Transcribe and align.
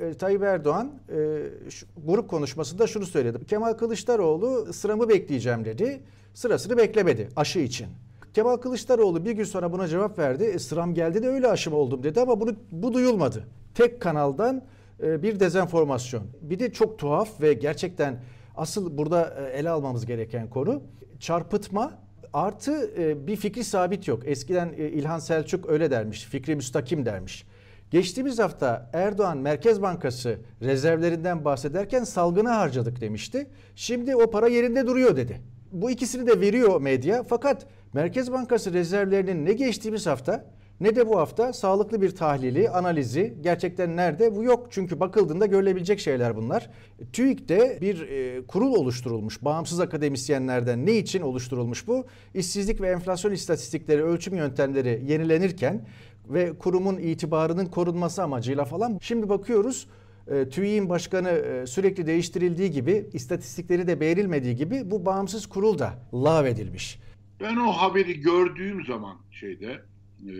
e, 0.00 0.14
Tayyip 0.14 0.42
Erdoğan 0.42 0.92
e, 1.08 1.70
şu, 1.70 1.86
grup 2.06 2.28
konuşmasında 2.28 2.86
şunu 2.86 3.06
söyledi. 3.06 3.44
Kemal 3.44 3.72
Kılıçdaroğlu 3.72 4.72
sıramı 4.72 5.08
bekleyeceğim 5.08 5.64
dedi. 5.64 6.00
Sırasını 6.34 6.76
beklemedi 6.76 7.28
aşı 7.36 7.58
için. 7.58 7.86
Kemal 8.34 8.56
Kılıçdaroğlu 8.56 9.24
bir 9.24 9.32
gün 9.32 9.44
sonra 9.44 9.72
buna 9.72 9.88
cevap 9.88 10.18
verdi. 10.18 10.44
E, 10.44 10.58
sıram 10.58 10.94
geldi 10.94 11.22
de 11.22 11.28
öyle 11.28 11.48
aşım 11.48 11.74
oldum 11.74 12.02
dedi 12.02 12.20
ama 12.20 12.40
bunu 12.40 12.54
bu 12.72 12.94
duyulmadı. 12.94 13.44
Tek 13.74 14.00
kanaldan 14.00 14.62
e, 15.02 15.22
bir 15.22 15.40
dezenformasyon. 15.40 16.22
Bir 16.42 16.58
de 16.58 16.72
çok 16.72 16.98
tuhaf 16.98 17.40
ve 17.40 17.52
gerçekten 17.52 18.20
asıl 18.56 18.98
burada 18.98 19.34
e, 19.40 19.58
ele 19.58 19.70
almamız 19.70 20.06
gereken 20.06 20.50
konu 20.50 20.82
çarpıtma 21.20 21.92
artı 22.32 22.90
e, 22.98 23.26
bir 23.26 23.36
fikri 23.36 23.64
sabit 23.64 24.08
yok. 24.08 24.22
Eskiden 24.26 24.72
e, 24.78 24.88
İlhan 24.88 25.18
Selçuk 25.18 25.68
öyle 25.68 25.90
dermiş. 25.90 26.24
Fikri 26.24 26.56
müstakim 26.56 27.06
dermiş. 27.06 27.44
Geçtiğimiz 27.90 28.38
hafta 28.38 28.90
Erdoğan 28.92 29.38
Merkez 29.38 29.82
Bankası 29.82 30.38
rezervlerinden 30.62 31.44
bahsederken 31.44 32.04
salgını 32.04 32.48
harcadık 32.48 33.00
demişti. 33.00 33.46
Şimdi 33.76 34.16
o 34.16 34.30
para 34.30 34.48
yerinde 34.48 34.86
duruyor 34.86 35.16
dedi. 35.16 35.40
Bu 35.72 35.90
ikisini 35.90 36.26
de 36.26 36.40
veriyor 36.40 36.80
medya 36.80 37.22
fakat 37.22 37.66
Merkez 37.92 38.32
Bankası 38.32 38.72
rezervlerinin 38.72 39.46
ne 39.46 39.52
geçtiğimiz 39.52 40.06
hafta 40.06 40.44
ne 40.80 40.96
de 40.96 41.08
bu 41.08 41.18
hafta 41.18 41.52
sağlıklı 41.52 42.02
bir 42.02 42.10
tahlili, 42.10 42.70
analizi 42.70 43.34
gerçekten 43.40 43.96
nerede 43.96 44.36
bu 44.36 44.44
yok. 44.44 44.66
Çünkü 44.70 45.00
bakıldığında 45.00 45.46
görülebilecek 45.46 46.00
şeyler 46.00 46.36
bunlar. 46.36 46.70
TÜİK'te 47.12 47.78
bir 47.80 48.00
e, 48.00 48.46
kurul 48.46 48.74
oluşturulmuş 48.74 49.44
bağımsız 49.44 49.80
akademisyenlerden. 49.80 50.86
Ne 50.86 50.92
için 50.92 51.20
oluşturulmuş 51.20 51.86
bu? 51.86 52.06
İşsizlik 52.34 52.80
ve 52.80 52.88
enflasyon 52.88 53.32
istatistikleri, 53.32 54.02
ölçüm 54.02 54.34
yöntemleri 54.34 55.02
yenilenirken 55.06 55.86
ve 56.32 56.58
kurumun 56.58 56.98
itibarının 56.98 57.66
korunması 57.66 58.22
amacıyla 58.22 58.64
falan. 58.64 58.98
Şimdi 59.02 59.28
bakıyoruz 59.28 59.86
e, 60.30 60.48
TÜİK'in 60.48 60.88
başkanı 60.88 61.28
e, 61.28 61.66
sürekli 61.66 62.06
değiştirildiği 62.06 62.70
gibi, 62.70 63.06
istatistikleri 63.12 63.86
de 63.86 64.00
beğenilmediği 64.00 64.56
gibi 64.56 64.90
bu 64.90 65.06
bağımsız 65.06 65.46
kurul 65.46 65.78
da 65.78 66.08
lağvedilmiş. 66.14 66.98
Ben 67.40 67.56
o 67.56 67.72
haberi 67.72 68.20
gördüğüm 68.20 68.84
zaman 68.84 69.16
şeyde 69.30 69.80
e, 70.26 70.32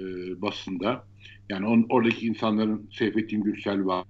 basında 0.42 1.04
yani 1.48 1.66
on, 1.66 1.86
oradaki 1.88 2.26
insanların 2.26 2.88
Seyfettin 2.92 3.42
Gürsel 3.42 3.84
var. 3.84 4.04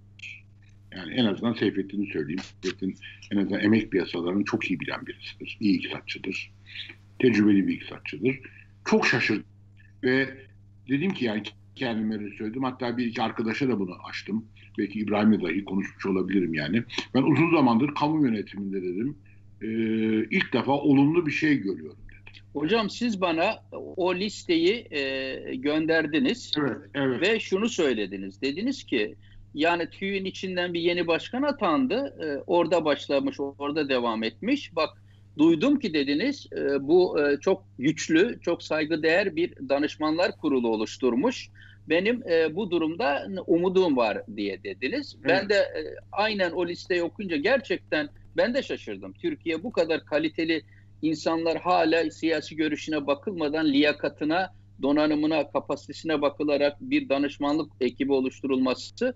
Yani 0.92 1.14
en 1.14 1.24
azından 1.24 1.54
Seyfettin'i 1.54 2.06
söyleyeyim. 2.12 2.40
Seyfettin 2.62 2.96
en 3.32 3.36
azından 3.36 3.60
emek 3.60 3.90
piyasalarını 3.90 4.44
çok 4.44 4.70
iyi 4.70 4.80
bilen 4.80 5.06
birisidir. 5.06 5.58
İyi 5.60 5.76
iktisatçıdır. 5.76 6.52
Tecrübeli 7.18 7.66
bir 7.66 7.74
iktisatçıdır. 7.74 8.40
Çok 8.84 9.06
şaşırdım. 9.06 9.44
Ve 10.02 10.28
dedim 10.88 11.14
ki 11.14 11.24
yani 11.24 11.42
kendime 11.80 12.20
de 12.20 12.36
söyledim. 12.38 12.62
Hatta 12.62 12.96
bir 12.96 13.06
iki 13.06 13.22
arkadaşa 13.22 13.68
da 13.68 13.78
bunu 13.78 13.94
açtım. 14.08 14.44
Belki 14.78 14.98
İbrahim'le 14.98 15.42
dahi 15.42 15.64
konuşmuş 15.64 16.06
olabilirim 16.06 16.54
yani. 16.54 16.82
Ben 17.14 17.22
uzun 17.22 17.50
zamandır 17.56 17.94
kamu 17.94 18.26
yönetiminde 18.26 18.82
dedim. 18.82 19.18
E, 19.62 19.66
ilk 20.36 20.52
defa 20.52 20.72
olumlu 20.72 21.26
bir 21.26 21.30
şey 21.30 21.56
görüyorum. 21.56 21.98
Hocam 22.52 22.90
siz 22.90 23.20
bana 23.20 23.62
o 23.96 24.14
listeyi 24.14 24.86
e, 24.90 25.34
gönderdiniz 25.54 26.52
evet, 26.60 26.76
evet. 26.94 27.22
ve 27.22 27.40
şunu 27.40 27.68
söylediniz. 27.68 28.42
Dediniz 28.42 28.84
ki 28.84 29.14
yani 29.54 29.90
TÜİ'nin 29.90 30.24
içinden 30.24 30.74
bir 30.74 30.80
yeni 30.80 31.06
başkan 31.06 31.42
atandı. 31.42 32.14
E, 32.24 32.26
orada 32.46 32.84
başlamış, 32.84 33.40
orada 33.40 33.88
devam 33.88 34.22
etmiş. 34.22 34.76
Bak 34.76 34.90
duydum 35.38 35.78
ki 35.78 35.94
dediniz 35.94 36.46
e, 36.52 36.88
bu 36.88 37.20
e, 37.20 37.40
çok 37.40 37.64
güçlü, 37.78 38.38
çok 38.42 38.62
saygıdeğer 38.62 39.36
bir 39.36 39.68
danışmanlar 39.68 40.36
kurulu 40.36 40.68
oluşturmuş. 40.68 41.50
Benim 41.88 42.28
e, 42.28 42.56
bu 42.56 42.70
durumda 42.70 43.26
umudum 43.46 43.96
var 43.96 44.22
diye 44.36 44.62
dediniz. 44.62 45.16
Evet. 45.18 45.30
Ben 45.30 45.48
de 45.48 45.54
e, 45.54 45.80
aynen 46.12 46.50
o 46.50 46.66
listeyi 46.66 47.02
okuyunca 47.02 47.36
gerçekten 47.36 48.08
ben 48.36 48.54
de 48.54 48.62
şaşırdım. 48.62 49.12
Türkiye 49.12 49.62
bu 49.62 49.72
kadar 49.72 50.04
kaliteli 50.04 50.62
insanlar 51.02 51.58
hala 51.58 52.10
siyasi 52.10 52.56
görüşüne 52.56 53.06
bakılmadan 53.06 53.66
liyakatına, 53.66 54.54
donanımına, 54.82 55.50
kapasitesine 55.50 56.22
bakılarak 56.22 56.76
bir 56.80 57.08
danışmanlık 57.08 57.72
ekibi 57.80 58.12
oluşturulması 58.12 59.14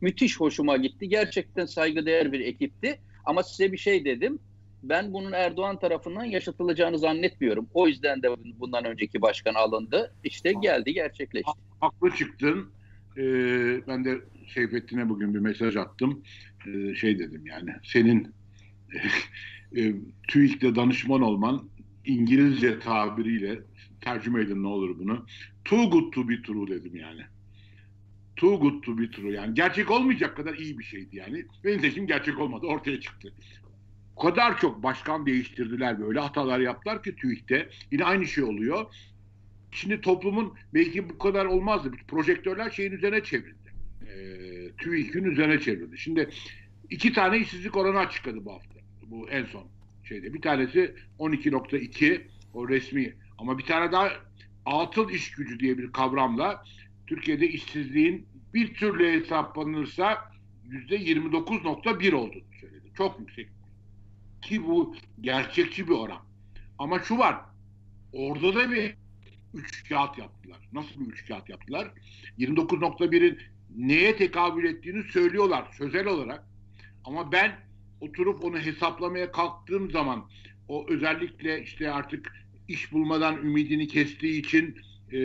müthiş 0.00 0.40
hoşuma 0.40 0.76
gitti. 0.76 1.08
Gerçekten 1.08 1.66
saygıdeğer 1.66 2.32
bir 2.32 2.40
ekipti. 2.40 3.00
Ama 3.24 3.42
size 3.42 3.72
bir 3.72 3.78
şey 3.78 4.04
dedim. 4.04 4.38
Ben 4.82 5.12
bunun 5.12 5.32
Erdoğan 5.32 5.78
tarafından 5.78 6.24
yaşatılacağını 6.24 6.98
zannetmiyorum. 6.98 7.68
O 7.74 7.88
yüzden 7.88 8.22
de 8.22 8.28
bundan 8.60 8.84
önceki 8.84 9.22
başkan 9.22 9.54
alındı. 9.54 10.14
İşte 10.24 10.52
geldi, 10.52 10.94
gerçekleşti. 10.94 11.52
Haklı 11.80 12.10
çıktın. 12.10 12.70
Ee, 13.16 13.86
ben 13.86 14.04
de 14.04 14.20
Seyfettin'e 14.54 15.08
bugün 15.08 15.34
bir 15.34 15.38
mesaj 15.38 15.76
attım. 15.76 16.22
Ee, 16.66 16.94
şey 16.94 17.18
dedim 17.18 17.46
yani 17.46 17.70
senin 17.84 18.34
e, 19.76 19.94
TÜİK'te 20.28 20.74
danışman 20.74 21.22
olman 21.22 21.68
İngilizce 22.04 22.78
tabiriyle 22.78 23.60
tercüme 24.00 24.42
edin 24.42 24.62
ne 24.62 24.66
olur 24.66 24.98
bunu. 24.98 25.26
Too 25.64 25.90
good 25.90 26.12
to 26.12 26.28
be 26.28 26.42
true 26.42 26.66
dedim 26.68 26.96
yani. 26.96 27.22
Too 28.36 28.60
good 28.60 28.82
to 28.82 28.98
be 28.98 29.10
true 29.10 29.32
yani. 29.32 29.54
Gerçek 29.54 29.90
olmayacak 29.90 30.36
kadar 30.36 30.54
iyi 30.54 30.78
bir 30.78 30.84
şeydi 30.84 31.16
yani. 31.16 31.46
Benim 31.64 31.80
seçim 31.80 32.06
gerçek 32.06 32.38
olmadı. 32.38 32.66
Ortaya 32.66 33.00
çıktı. 33.00 33.32
O 34.16 34.20
kadar 34.20 34.58
çok 34.58 34.82
başkan 34.82 35.26
değiştirdiler 35.26 36.00
böyle 36.00 36.20
hatalar 36.20 36.60
yaptılar 36.60 37.02
ki 37.02 37.16
TÜİK'te. 37.16 37.70
Yine 37.92 38.04
aynı 38.04 38.26
şey 38.26 38.44
oluyor. 38.44 38.86
Şimdi 39.70 40.00
toplumun 40.00 40.54
belki 40.74 41.08
bu 41.08 41.18
kadar 41.18 41.44
olmazdı. 41.44 41.92
Projektörler 42.08 42.70
şeyin 42.70 42.92
üzerine 42.92 43.24
çevrildi. 43.24 43.72
E, 44.02 44.16
TÜİK'in 44.78 45.24
üzerine 45.24 45.60
çevrildi. 45.60 45.98
Şimdi 45.98 46.30
iki 46.90 47.12
tane 47.12 47.38
işsizlik 47.38 47.76
oranı 47.76 47.98
açıkladı 47.98 48.44
bu 48.44 48.52
hafta 48.52 48.74
bu 49.06 49.28
en 49.30 49.44
son 49.44 49.66
şeyde. 50.04 50.34
Bir 50.34 50.42
tanesi 50.42 50.94
12.2 51.18 52.20
o 52.54 52.68
resmi 52.68 53.14
ama 53.38 53.58
bir 53.58 53.64
tane 53.64 53.92
daha 53.92 54.12
atıl 54.66 55.10
iş 55.10 55.30
gücü 55.30 55.60
diye 55.60 55.78
bir 55.78 55.92
kavramla 55.92 56.64
Türkiye'de 57.06 57.48
işsizliğin 57.48 58.26
bir 58.54 58.74
türlü 58.74 59.20
hesaplanırsa 59.20 60.32
yüzde 60.64 60.96
29.1 60.96 62.14
olduğunu 62.14 62.54
söyledi. 62.60 62.92
Çok 62.96 63.20
yüksek. 63.20 63.48
Ki 64.42 64.66
bu 64.66 64.96
gerçekçi 65.20 65.88
bir 65.88 65.92
oran. 65.92 66.20
Ama 66.78 66.98
şu 66.98 67.18
var. 67.18 67.36
Orada 68.12 68.54
da 68.54 68.70
bir 68.70 68.94
üç 69.56 69.88
kağıt 69.88 70.18
yaptılar. 70.18 70.58
Nasıl 70.72 71.00
bir 71.00 71.12
üç 71.12 71.28
kağıt 71.28 71.48
yaptılar? 71.48 71.90
29.1'in 72.38 73.38
neye 73.76 74.16
tekabül 74.16 74.64
ettiğini 74.64 75.02
söylüyorlar 75.02 75.68
sözel 75.78 76.06
olarak. 76.06 76.44
Ama 77.04 77.32
ben 77.32 77.52
oturup 78.00 78.44
onu 78.44 78.58
hesaplamaya 78.58 79.32
kalktığım 79.32 79.90
zaman 79.90 80.28
o 80.68 80.86
özellikle 80.88 81.62
işte 81.62 81.90
artık 81.90 82.46
iş 82.68 82.92
bulmadan 82.92 83.36
ümidini 83.36 83.88
kestiği 83.88 84.40
için 84.40 84.78
e, 85.12 85.18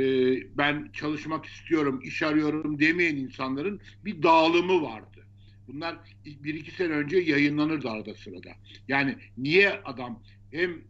ben 0.58 0.90
çalışmak 0.94 1.46
istiyorum, 1.46 2.00
iş 2.04 2.24
arıyorum 2.24 2.80
demeyen 2.80 3.16
insanların 3.16 3.82
bir 4.06 4.24
dağılımı 4.24 4.82
vardı. 4.82 5.28
Bunlar 5.68 5.98
bir 6.26 6.54
iki 6.54 6.72
sene 6.72 6.94
önce 6.94 7.18
yayınlanırdı 7.18 7.90
arada 7.90 8.16
sırada. 8.16 8.50
Yani 8.88 9.16
niye 9.38 9.82
adam 9.86 10.24
hem 10.52 10.82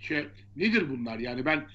şey 0.00 0.26
nedir 0.56 0.90
bunlar? 0.90 1.18
Yani 1.18 1.44
ben 1.44 1.66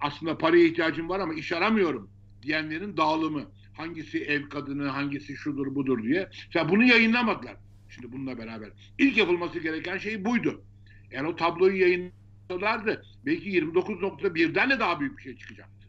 aslında 0.00 0.38
paraya 0.38 0.66
ihtiyacım 0.66 1.08
var 1.08 1.20
ama 1.20 1.34
iş 1.34 1.52
aramıyorum 1.52 2.10
diyenlerin 2.42 2.96
dağılımı. 2.96 3.44
Hangisi 3.72 4.24
ev 4.24 4.48
kadını, 4.48 4.88
hangisi 4.88 5.36
şudur 5.36 5.74
budur 5.74 6.02
diye. 6.02 6.28
Ya 6.54 6.68
bunu 6.68 6.84
yayınlamadılar. 6.84 7.56
Şimdi 7.88 8.12
bununla 8.12 8.38
beraber. 8.38 8.70
İlk 8.98 9.16
yapılması 9.16 9.58
gereken 9.58 9.98
şey 9.98 10.24
buydu. 10.24 10.64
Yani 11.10 11.28
o 11.28 11.36
tabloyu 11.36 11.80
yayınlasalardı 11.80 13.04
belki 13.26 13.50
29.1'den 13.50 14.70
de 14.70 14.80
daha 14.80 15.00
büyük 15.00 15.18
bir 15.18 15.22
şey 15.22 15.36
çıkacaktı. 15.36 15.88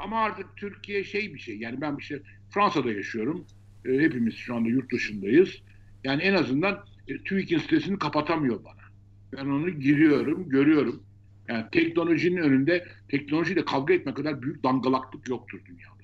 ama 0.00 0.18
artık 0.20 0.56
Türkiye 0.56 1.04
şey 1.04 1.34
bir 1.34 1.38
şey. 1.38 1.58
Yani 1.58 1.80
ben 1.80 1.98
şey 1.98 2.22
Fransa'da 2.50 2.92
yaşıyorum. 2.92 3.46
E, 3.84 3.92
hepimiz 3.92 4.34
şu 4.34 4.54
anda 4.54 4.68
yurt 4.68 4.92
dışındayız. 4.92 5.62
Yani 6.04 6.22
en 6.22 6.34
azından 6.34 6.84
e, 7.08 7.18
TÜİK'in 7.18 7.58
sitesini 7.58 7.98
kapatamıyor 7.98 8.64
bana. 8.64 8.82
Ben 9.32 9.46
onu 9.46 9.70
giriyorum, 9.70 10.48
görüyorum. 10.48 11.02
Yani 11.48 11.64
teknolojinin 11.72 12.36
önünde 12.36 12.88
teknolojiyle 13.08 13.64
kavga 13.64 13.94
etme 13.94 14.14
kadar 14.14 14.42
büyük 14.42 14.64
dangalaklık 14.64 15.28
yoktur 15.28 15.60
dünyada. 15.64 15.96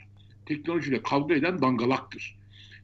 Teknolojiyle 0.47 1.03
kavga 1.03 1.35
eden 1.35 1.62
dangalaktır. 1.62 2.37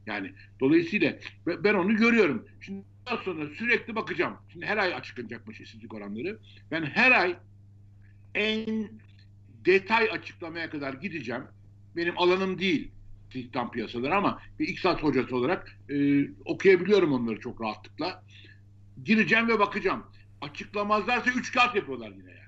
Yani 0.07 0.33
dolayısıyla 0.61 1.17
ben 1.47 1.75
onu 1.75 1.97
görüyorum. 1.97 2.47
Şimdi 2.61 2.85
daha 3.07 3.17
sonra 3.17 3.47
sürekli 3.59 3.95
bakacağım. 3.95 4.37
Şimdi 4.53 4.67
her 4.67 4.77
ay 4.77 4.95
açıklanacakmış 4.95 5.61
işsizlik 5.61 5.95
oranları. 5.95 6.39
Ben 6.71 6.83
her 6.83 7.11
ay 7.11 7.37
en 8.35 8.91
detay 9.65 10.11
açıklamaya 10.11 10.71
kadar 10.71 10.95
gideceğim. 10.95 11.43
Benim 11.97 12.19
alanım 12.19 12.59
değil 12.59 12.91
istihdam 13.35 13.71
piyasaları 13.71 14.17
ama 14.17 14.43
bir 14.59 14.69
iktisat 14.69 15.03
hocası 15.03 15.37
olarak 15.37 15.79
e, 15.91 16.27
okuyabiliyorum 16.45 17.13
onları 17.13 17.41
çok 17.41 17.61
rahatlıkla. 17.61 18.25
Gireceğim 19.05 19.49
ve 19.49 19.59
bakacağım. 19.59 20.07
Açıklamazlarsa 20.41 21.31
üç 21.31 21.53
kağıt 21.53 21.75
yapıyorlar 21.75 22.11
yine 22.11 22.31
yani. 22.31 22.48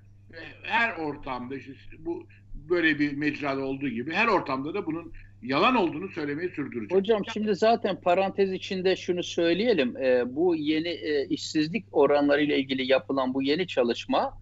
Her 0.63 0.97
ortamda 0.97 1.57
işte 1.57 1.73
bu 1.99 2.27
böyle 2.55 2.99
bir 2.99 3.17
mecrada 3.17 3.65
olduğu 3.65 3.89
gibi 3.89 4.13
her 4.13 4.27
ortamda 4.27 4.75
da 4.75 4.87
bunun 4.87 5.13
yalan 5.43 5.77
olduğunu 5.77 6.09
söylemeyi 6.09 6.51
sürdürecek. 6.51 6.99
Hocam 6.99 7.23
şimdi 7.33 7.55
zaten 7.55 8.01
parantez 8.01 8.53
içinde 8.53 8.97
şunu 8.97 9.23
söyleyelim. 9.23 9.97
E, 9.97 10.37
bu 10.37 10.57
yeni 10.57 10.89
e, 10.89 11.27
işsizlik 11.27 11.85
oranları 11.93 12.43
ile 12.43 12.59
ilgili 12.59 12.93
yapılan 12.93 13.35
bu 13.35 13.43
yeni 13.43 13.67
çalışma 13.67 14.39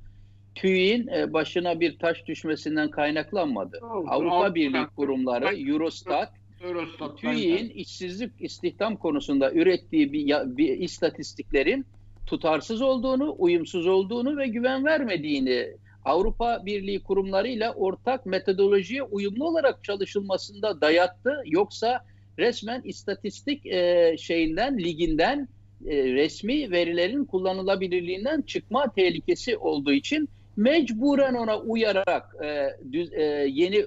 TÜİ'nin 0.54 1.06
e, 1.08 1.32
başına 1.32 1.80
bir 1.80 1.98
taş 1.98 2.26
düşmesinden 2.26 2.90
kaynaklanmadı. 2.90 3.76
Oldu. 3.82 4.06
Avrupa 4.08 4.34
Avrupa- 4.34 4.54
Birliği 4.54 4.86
kurumları, 4.96 5.70
Eurostat, 5.70 6.32
Eurostat'tan 6.60 7.16
TÜİ'nin 7.16 7.70
işsizlik 7.70 8.32
istihdam 8.40 8.96
konusunda 8.96 9.52
ürettiği 9.52 10.12
bir, 10.12 10.26
bir 10.56 10.78
istatistiklerin 10.78 11.86
tutarsız 12.28 12.82
olduğunu, 12.82 13.34
uyumsuz 13.38 13.86
olduğunu 13.86 14.36
ve 14.36 14.46
güven 14.46 14.84
vermediğini 14.84 15.68
Avrupa 16.04 16.66
Birliği 16.66 17.02
kurumlarıyla 17.02 17.72
ortak 17.72 18.26
metodolojiye 18.26 19.02
uyumlu 19.02 19.48
olarak 19.48 19.84
çalışılmasında 19.84 20.80
dayattı. 20.80 21.42
Yoksa 21.46 22.04
resmen 22.38 22.82
istatistik 22.84 23.66
e, 23.66 24.16
şeyinden, 24.18 24.78
liginden 24.78 25.48
e, 25.86 26.04
resmi 26.04 26.70
verilerin 26.70 27.24
kullanılabilirliğinden 27.24 28.42
çıkma 28.42 28.92
tehlikesi 28.92 29.56
olduğu 29.56 29.92
için 29.92 30.28
mecburen 30.56 31.34
ona 31.34 31.58
uyarak 31.58 32.36
e, 32.44 32.68
düz- 32.92 33.12
e, 33.12 33.22
yeni 33.50 33.86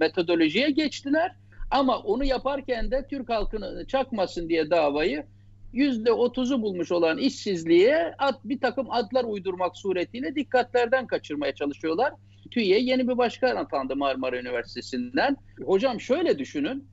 metodolojiye 0.00 0.70
geçtiler. 0.70 1.32
Ama 1.70 1.98
onu 1.98 2.24
yaparken 2.24 2.90
de 2.90 3.06
Türk 3.10 3.28
halkını 3.28 3.86
çakmasın 3.86 4.48
diye 4.48 4.70
davayı 4.70 5.24
yüzde 5.72 6.12
otuzu 6.12 6.62
bulmuş 6.62 6.92
olan 6.92 7.18
işsizliğe 7.18 8.14
ad, 8.18 8.34
bir 8.44 8.60
takım 8.60 8.90
adlar 8.90 9.24
uydurmak 9.24 9.76
suretiyle 9.76 10.34
dikkatlerden 10.34 11.06
kaçırmaya 11.06 11.54
çalışıyorlar. 11.54 12.12
TÜİ'ye 12.50 12.78
yeni 12.78 13.08
bir 13.08 13.18
başkan 13.18 13.56
atandı 13.56 13.96
Marmara 13.96 14.40
Üniversitesi'nden. 14.40 15.36
Hocam 15.64 16.00
şöyle 16.00 16.38
düşünün. 16.38 16.84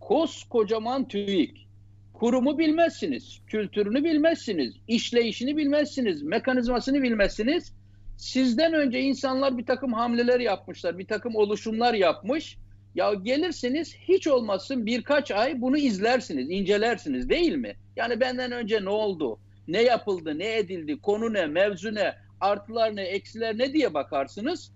Koskocaman 0.00 1.08
TÜİK. 1.08 1.66
Kurumu 2.12 2.58
bilmezsiniz, 2.58 3.40
kültürünü 3.46 4.04
bilmezsiniz, 4.04 4.74
işleyişini 4.88 5.56
bilmezsiniz, 5.56 6.22
mekanizmasını 6.22 7.02
bilmezsiniz. 7.02 7.72
Sizden 8.16 8.72
önce 8.72 9.00
insanlar 9.00 9.58
bir 9.58 9.66
takım 9.66 9.92
hamleler 9.92 10.40
yapmışlar, 10.40 10.98
bir 10.98 11.06
takım 11.06 11.36
oluşumlar 11.36 11.94
yapmış. 11.94 12.56
Ya 12.96 13.14
gelirsiniz 13.14 13.94
hiç 14.08 14.26
olmazsın 14.26 14.86
birkaç 14.86 15.30
ay 15.30 15.60
bunu 15.60 15.78
izlersiniz, 15.78 16.50
incelersiniz 16.50 17.28
değil 17.28 17.54
mi? 17.54 17.76
Yani 17.96 18.20
benden 18.20 18.52
önce 18.52 18.84
ne 18.84 18.88
oldu, 18.88 19.38
ne 19.68 19.82
yapıldı, 19.82 20.38
ne 20.38 20.56
edildi, 20.56 21.00
konu 21.00 21.32
ne, 21.32 21.46
mevzu 21.46 21.94
ne, 21.94 22.14
artılar 22.40 22.96
ne, 22.96 23.02
eksiler 23.02 23.58
ne 23.58 23.72
diye 23.72 23.94
bakarsınız. 23.94 24.72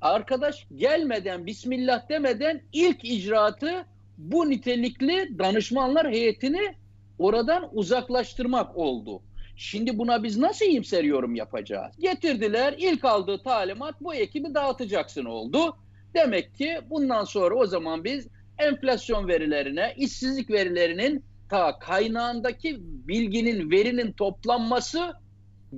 Arkadaş 0.00 0.66
gelmeden, 0.76 1.46
bismillah 1.46 2.08
demeden 2.08 2.62
ilk 2.72 3.04
icraatı 3.04 3.86
bu 4.18 4.50
nitelikli 4.50 5.38
danışmanlar 5.38 6.10
heyetini 6.10 6.74
oradan 7.18 7.68
uzaklaştırmak 7.72 8.76
oldu. 8.76 9.22
Şimdi 9.56 9.98
buna 9.98 10.22
biz 10.22 10.38
nasıl 10.38 10.64
iyimser 10.64 11.04
yorum 11.04 11.34
yapacağız? 11.34 11.96
Getirdiler, 11.98 12.74
ilk 12.78 13.04
aldığı 13.04 13.42
talimat 13.42 13.94
bu 14.00 14.14
ekibi 14.14 14.54
dağıtacaksın 14.54 15.24
oldu. 15.24 15.76
Demek 16.14 16.54
ki 16.54 16.80
bundan 16.90 17.24
sonra 17.24 17.54
o 17.54 17.66
zaman 17.66 18.04
biz 18.04 18.28
enflasyon 18.58 19.28
verilerine, 19.28 19.94
işsizlik 19.96 20.50
verilerinin 20.50 21.24
ta 21.50 21.78
kaynağındaki 21.78 22.76
bilginin, 22.80 23.70
verinin 23.70 24.12
toplanması, 24.12 25.12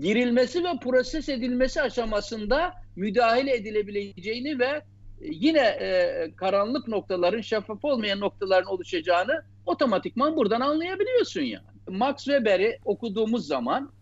girilmesi 0.01 0.65
ve 0.65 0.69
proses 0.83 1.29
edilmesi 1.29 1.83
aşamasında 1.83 2.73
müdahale 2.97 3.55
edilebileceğini 3.55 4.59
ve 4.59 4.83
yine 5.21 5.61
e, 5.61 6.31
karanlık 6.37 6.89
noktaların, 6.89 7.41
şeffaf 7.41 7.85
olmayan 7.85 8.21
noktaların 8.21 8.71
oluşacağını 8.73 9.43
otomatikman 9.67 10.37
buradan 10.37 10.61
anlayabiliyorsun 10.61 11.41
yani. 11.41 11.67
Max 11.89 12.17
Weber'i 12.17 12.79
okuduğumuz 12.85 13.47
zaman 13.47 13.93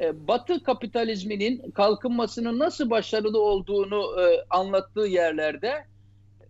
e, 0.00 0.28
Batı 0.28 0.62
kapitalizminin 0.62 1.70
kalkınmasının 1.70 2.58
nasıl 2.58 2.90
başarılı 2.90 3.42
olduğunu 3.42 4.20
e, 4.20 4.44
anlattığı 4.50 5.06
yerlerde 5.06 5.84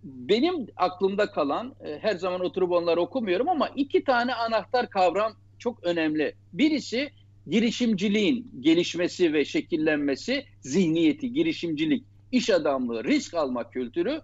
benim 0.02 0.66
aklımda 0.76 1.30
kalan, 1.30 1.74
e, 1.84 1.98
her 1.98 2.16
zaman 2.16 2.40
oturup 2.40 2.72
onları 2.72 3.00
okumuyorum 3.00 3.48
ama 3.48 3.68
iki 3.76 4.04
tane 4.04 4.34
anahtar 4.34 4.90
kavram 4.90 5.32
çok 5.58 5.84
önemli. 5.84 6.34
Birisi 6.52 7.10
girişimciliğin 7.46 8.50
gelişmesi 8.60 9.32
ve 9.32 9.44
şekillenmesi, 9.44 10.44
zihniyeti, 10.60 11.32
girişimcilik, 11.32 12.04
iş 12.32 12.50
adamlığı, 12.50 13.04
risk 13.04 13.34
alma 13.34 13.70
kültürü. 13.70 14.20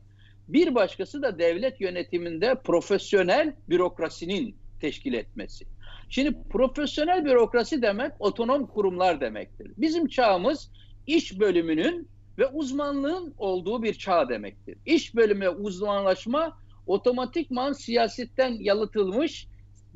Bir 0.49 0.75
başkası 0.75 1.23
da 1.23 1.39
devlet 1.39 1.81
yönetiminde 1.81 2.55
profesyonel 2.65 3.55
bürokrasinin 3.69 4.57
teşkil 4.81 5.13
etmesi. 5.13 5.65
Şimdi 6.09 6.37
profesyonel 6.51 7.25
bürokrasi 7.25 7.83
demek 7.83 8.13
otonom 8.19 8.67
kurumlar 8.67 9.21
demektir. 9.21 9.73
Bizim 9.77 10.09
çağımız 10.09 10.71
iş 11.07 11.41
bölümünün 11.41 12.09
ve 12.39 12.47
uzmanlığın 12.47 13.35
olduğu 13.39 13.83
bir 13.83 13.95
çağ 13.95 14.29
demektir. 14.29 14.79
İş 14.87 15.15
bölümü 15.15 15.45
ve 15.45 15.51
uzmanlaşma 15.51 16.59
otomatikman 16.87 17.73
siyasetten 17.73 18.53
yalıtılmış, 18.61 19.47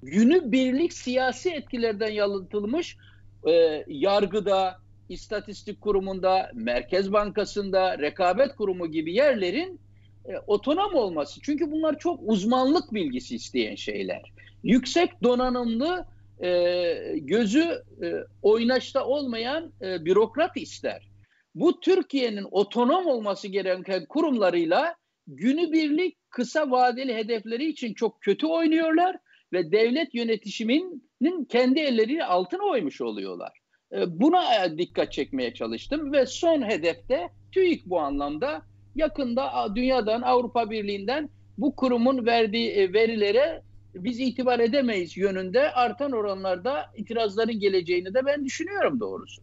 günübirlik 0.02 0.92
siyasi 0.92 1.50
etkilerden 1.50 2.10
yalıtılmış 2.10 2.96
e, 3.48 3.84
yargıda, 3.86 4.76
istatistik 5.08 5.80
kurumunda, 5.80 6.50
Merkez 6.54 7.12
Bankası'nda, 7.12 7.98
rekabet 7.98 8.56
kurumu 8.56 8.86
gibi 8.86 9.14
yerlerin 9.14 9.80
e, 10.24 10.38
otonom 10.46 10.94
olması. 10.94 11.40
Çünkü 11.42 11.70
bunlar 11.70 11.98
çok 11.98 12.20
uzmanlık 12.22 12.94
bilgisi 12.94 13.34
isteyen 13.34 13.74
şeyler. 13.74 14.32
Yüksek 14.62 15.22
donanımlı, 15.22 16.06
e, 16.40 17.18
gözü 17.18 17.82
e, 18.02 18.14
oynaşta 18.42 19.06
olmayan 19.06 19.72
e, 19.82 20.04
bürokrat 20.04 20.56
ister. 20.56 21.08
Bu 21.54 21.80
Türkiye'nin 21.80 22.46
otonom 22.50 23.06
olması 23.06 23.48
gereken 23.48 24.06
kurumlarıyla 24.06 24.94
günübirlik 25.26 26.16
kısa 26.30 26.70
vadeli 26.70 27.14
hedefleri 27.14 27.68
için 27.68 27.94
çok 27.94 28.20
kötü 28.20 28.46
oynuyorlar 28.46 29.16
ve 29.52 29.72
devlet 29.72 30.14
yönetişiminin 30.14 31.44
kendi 31.48 31.80
elleriyle 31.80 32.24
altına 32.24 32.62
oymuş 32.62 33.00
oluyorlar. 33.00 33.58
E, 33.92 34.20
Buna 34.20 34.64
e, 34.64 34.78
dikkat 34.78 35.12
çekmeye 35.12 35.54
çalıştım 35.54 36.12
ve 36.12 36.26
son 36.26 36.62
hedefte 36.62 37.28
TÜİK 37.52 37.86
bu 37.86 38.00
anlamda 38.00 38.62
yakında 38.94 39.74
dünyadan 39.74 40.22
Avrupa 40.22 40.70
Birliği'nden 40.70 41.28
bu 41.58 41.76
kurumun 41.76 42.26
verdiği 42.26 42.70
e, 42.70 42.92
verilere 42.92 43.62
biz 43.94 44.20
itibar 44.20 44.60
edemeyiz 44.60 45.16
yönünde 45.16 45.72
artan 45.72 46.12
oranlarda 46.12 46.92
itirazların 46.96 47.60
geleceğini 47.60 48.14
de 48.14 48.26
ben 48.26 48.44
düşünüyorum 48.44 49.00
doğrusu. 49.00 49.42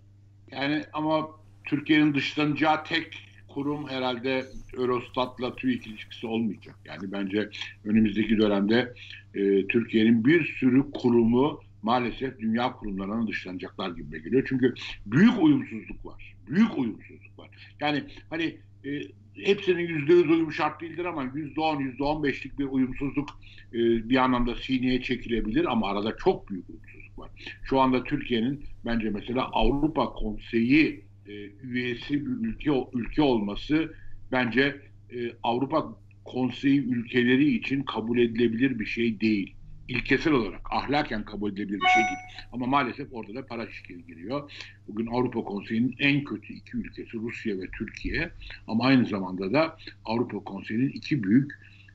Yani 0.52 0.84
ama 0.94 1.30
Türkiye'nin 1.66 2.14
dışlanacağı 2.14 2.84
tek 2.84 3.30
kurum 3.48 3.90
herhalde 3.90 4.46
Eurostat'la 4.78 5.56
TÜİK 5.56 5.88
ilişkisi 5.88 6.28
olmayacak. 6.28 6.76
Yani 6.86 7.12
bence 7.12 7.50
önümüzdeki 7.86 8.38
dönemde 8.38 8.94
e, 9.36 9.68
Türkiye'nin 9.68 10.26
bir 10.26 10.46
sürü 10.60 10.92
kurumu 10.92 11.60
maalesef 11.82 12.40
dünya 12.40 12.74
kurumlarına 12.74 13.28
dışlanacaklar 13.28 13.90
gibi 13.90 14.24
geliyor. 14.24 14.46
Çünkü 14.50 14.74
büyük 15.06 15.44
uyumsuzluk 15.44 16.06
var. 16.06 16.36
Büyük 16.48 16.78
uyumsuzluk 16.78 17.40
var. 17.40 17.50
Yani 17.80 18.04
hani 18.30 18.58
e, 18.86 19.02
hepsinin 19.34 19.88
yüzde 19.88 20.14
yüz 20.14 20.30
uyum 20.30 20.52
şart 20.52 20.82
değildir 20.82 21.06
ama 21.06 21.32
yüzde 21.36 21.62
on, 21.62 21.80
yüzde 21.80 22.04
on 22.04 22.24
beşlik 22.24 22.60
bir 22.60 22.66
uyumsuzluk 22.66 23.30
e, 23.74 24.10
bir 24.10 24.16
anlamda 24.16 24.56
sineye 24.56 25.02
çekilebilir 25.02 25.72
ama 25.72 25.90
arada 25.90 26.18
çok 26.18 26.50
büyük 26.50 26.70
uyumsuzluk 26.70 27.20
var. 27.20 27.30
Şu 27.64 27.80
anda 27.80 28.04
Türkiye'nin 28.04 28.64
bence 28.86 29.10
mesela 29.10 29.50
Avrupa 29.52 30.06
Konseyi 30.14 31.04
e, 31.28 31.34
üyesi 31.64 32.26
bir 32.26 32.48
ülke 32.48 32.72
ülke 32.94 33.22
olması 33.22 33.94
bence 34.32 34.82
e, 35.14 35.32
Avrupa 35.44 35.98
Konseyi 36.26 36.80
ülkeleri 36.80 37.56
için 37.56 37.84
kabul 37.84 38.18
edilebilir 38.18 38.80
bir 38.80 38.86
şey 38.86 39.20
değil. 39.22 39.56
İlkesel 39.90 40.34
olarak 40.34 40.62
ahlaken 40.72 41.26
kabul 41.26 41.52
edilebilir 41.52 41.82
bir 41.82 41.88
şey 41.88 42.04
değil. 42.04 42.46
Ama 42.52 42.66
maalesef 42.66 43.08
orada 43.12 43.36
da 43.36 43.46
para 43.46 43.72
şirketi 43.72 44.06
giriyor. 44.06 44.52
Bugün 44.88 45.08
Avrupa 45.08 45.44
Konseyi'nin 45.44 45.96
en 46.00 46.24
kötü 46.24 46.54
iki 46.54 46.78
ülkesi 46.78 47.18
Rusya 47.18 47.58
ve 47.58 47.68
Türkiye. 47.78 48.32
Ama 48.68 48.86
aynı 48.86 49.06
zamanda 49.06 49.54
da 49.54 49.78
Avrupa 50.06 50.40
Konseyi'nin 50.40 50.90
iki 50.90 51.24
büyük 51.24 51.52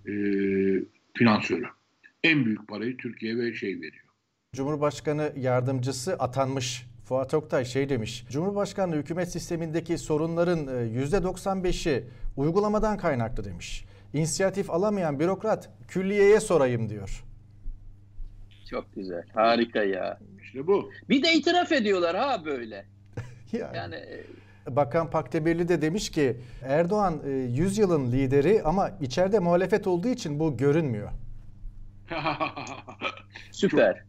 e, 0.06 0.12
finansörü. 1.14 1.66
En 2.24 2.44
büyük 2.44 2.68
parayı 2.68 2.96
Türkiye 2.96 3.36
ve 3.36 3.54
şey 3.54 3.76
veriyor. 3.76 4.04
Cumhurbaşkanı 4.56 5.32
yardımcısı 5.36 6.14
atanmış 6.14 6.86
Fuat 7.04 7.34
Oktay 7.34 7.64
şey 7.64 7.88
demiş. 7.88 8.24
Cumhurbaşkanlığı 8.30 8.96
hükümet 8.96 9.32
sistemindeki 9.32 9.98
sorunların 9.98 10.58
%95'i 10.66 12.04
uygulamadan 12.36 12.98
kaynaklı 12.98 13.44
demiş. 13.44 13.84
İnisiyatif 14.14 14.70
alamayan 14.70 15.20
bürokrat 15.20 15.70
külliyeye 15.88 16.40
sorayım 16.40 16.88
diyor. 16.88 17.24
Çok 18.70 18.94
güzel. 18.94 19.22
Harika 19.34 19.82
ya. 19.82 20.18
İşte 20.42 20.66
bu. 20.66 20.90
Bir 21.08 21.22
de 21.22 21.32
itiraf 21.32 21.72
ediyorlar 21.72 22.16
ha 22.16 22.44
böyle. 22.44 22.84
Yani, 23.52 23.76
Yani 23.76 23.94
e, 23.94 24.76
Bakan 24.76 25.10
Pakdemirli 25.10 25.68
de 25.68 25.82
demiş 25.82 26.10
ki 26.10 26.36
Erdoğan 26.62 27.20
e, 27.26 27.30
100 27.30 27.78
yılın 27.78 28.12
lideri 28.12 28.62
ama 28.62 28.90
içeride 29.00 29.38
muhalefet 29.38 29.86
olduğu 29.86 30.08
için 30.08 30.40
bu 30.40 30.56
görünmüyor. 30.56 31.10
Süper. 33.52 34.04